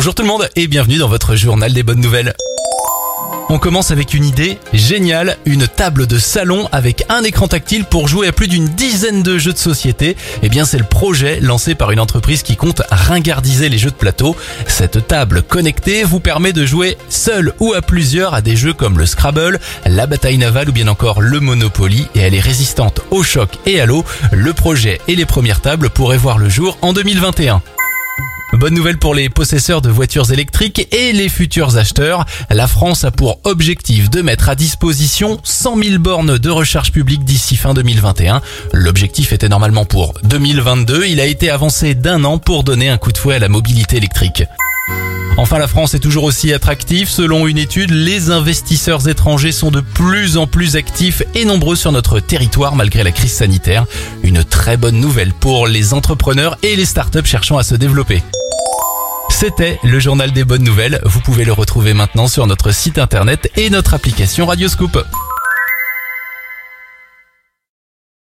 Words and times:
Bonjour 0.00 0.14
tout 0.14 0.22
le 0.22 0.28
monde 0.28 0.48
et 0.56 0.66
bienvenue 0.66 0.96
dans 0.96 1.10
votre 1.10 1.36
journal 1.36 1.74
des 1.74 1.82
bonnes 1.82 2.00
nouvelles. 2.00 2.32
On 3.50 3.58
commence 3.58 3.90
avec 3.90 4.14
une 4.14 4.24
idée 4.24 4.58
géniale, 4.72 5.36
une 5.44 5.68
table 5.68 6.06
de 6.06 6.18
salon 6.18 6.70
avec 6.72 7.04
un 7.10 7.22
écran 7.22 7.48
tactile 7.48 7.84
pour 7.84 8.08
jouer 8.08 8.28
à 8.28 8.32
plus 8.32 8.48
d'une 8.48 8.66
dizaine 8.66 9.22
de 9.22 9.36
jeux 9.36 9.52
de 9.52 9.58
société. 9.58 10.16
Eh 10.42 10.48
bien, 10.48 10.64
c'est 10.64 10.78
le 10.78 10.84
projet 10.84 11.38
lancé 11.40 11.74
par 11.74 11.90
une 11.90 12.00
entreprise 12.00 12.42
qui 12.42 12.56
compte 12.56 12.80
ringardiser 12.90 13.68
les 13.68 13.76
jeux 13.76 13.90
de 13.90 13.94
plateau. 13.94 14.34
Cette 14.66 15.06
table 15.06 15.42
connectée 15.42 16.02
vous 16.02 16.18
permet 16.18 16.54
de 16.54 16.64
jouer 16.64 16.96
seul 17.10 17.52
ou 17.60 17.74
à 17.74 17.82
plusieurs 17.82 18.32
à 18.32 18.40
des 18.40 18.56
jeux 18.56 18.72
comme 18.72 18.98
le 18.98 19.04
Scrabble, 19.04 19.60
la 19.84 20.06
bataille 20.06 20.38
navale 20.38 20.70
ou 20.70 20.72
bien 20.72 20.88
encore 20.88 21.20
le 21.20 21.40
Monopoly 21.40 22.08
et 22.14 22.20
elle 22.20 22.34
est 22.34 22.40
résistante 22.40 23.02
au 23.10 23.22
choc 23.22 23.50
et 23.66 23.82
à 23.82 23.84
l'eau. 23.84 24.06
Le 24.32 24.54
projet 24.54 24.98
et 25.08 25.14
les 25.14 25.26
premières 25.26 25.60
tables 25.60 25.90
pourraient 25.90 26.16
voir 26.16 26.38
le 26.38 26.48
jour 26.48 26.78
en 26.80 26.94
2021. 26.94 27.60
Bonne 28.60 28.74
nouvelle 28.74 28.98
pour 28.98 29.14
les 29.14 29.30
possesseurs 29.30 29.80
de 29.80 29.88
voitures 29.88 30.30
électriques 30.32 30.86
et 30.92 31.14
les 31.14 31.30
futurs 31.30 31.78
acheteurs. 31.78 32.26
La 32.50 32.66
France 32.66 33.04
a 33.04 33.10
pour 33.10 33.40
objectif 33.44 34.10
de 34.10 34.20
mettre 34.20 34.50
à 34.50 34.54
disposition 34.54 35.40
100 35.42 35.82
000 35.82 35.98
bornes 35.98 36.36
de 36.36 36.50
recharge 36.50 36.92
publique 36.92 37.24
d'ici 37.24 37.56
fin 37.56 37.72
2021. 37.72 38.42
L'objectif 38.74 39.32
était 39.32 39.48
normalement 39.48 39.86
pour 39.86 40.12
2022. 40.24 41.06
Il 41.06 41.20
a 41.20 41.24
été 41.24 41.48
avancé 41.48 41.94
d'un 41.94 42.22
an 42.24 42.36
pour 42.36 42.62
donner 42.62 42.90
un 42.90 42.98
coup 42.98 43.12
de 43.12 43.16
fouet 43.16 43.36
à 43.36 43.38
la 43.38 43.48
mobilité 43.48 43.96
électrique. 43.96 44.44
Enfin, 45.40 45.58
la 45.58 45.68
France 45.68 45.94
est 45.94 46.00
toujours 46.00 46.24
aussi 46.24 46.52
attractive. 46.52 47.08
Selon 47.08 47.46
une 47.46 47.56
étude, 47.56 47.90
les 47.92 48.30
investisseurs 48.30 49.08
étrangers 49.08 49.52
sont 49.52 49.70
de 49.70 49.80
plus 49.80 50.36
en 50.36 50.46
plus 50.46 50.76
actifs 50.76 51.22
et 51.34 51.46
nombreux 51.46 51.76
sur 51.76 51.92
notre 51.92 52.20
territoire 52.20 52.76
malgré 52.76 53.02
la 53.02 53.10
crise 53.10 53.32
sanitaire. 53.32 53.86
Une 54.22 54.44
très 54.44 54.76
bonne 54.76 55.00
nouvelle 55.00 55.32
pour 55.32 55.66
les 55.66 55.94
entrepreneurs 55.94 56.58
et 56.62 56.76
les 56.76 56.84
startups 56.84 57.24
cherchant 57.24 57.56
à 57.56 57.62
se 57.62 57.74
développer. 57.74 58.22
C'était 59.30 59.78
le 59.82 59.98
journal 59.98 60.30
des 60.30 60.44
bonnes 60.44 60.62
nouvelles. 60.62 61.00
Vous 61.06 61.20
pouvez 61.20 61.46
le 61.46 61.52
retrouver 61.52 61.94
maintenant 61.94 62.26
sur 62.26 62.46
notre 62.46 62.70
site 62.70 62.98
internet 62.98 63.50
et 63.56 63.70
notre 63.70 63.94
application 63.94 64.44
Radioscoop. 64.44 64.98